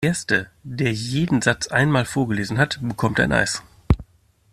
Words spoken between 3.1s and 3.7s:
ein Eis!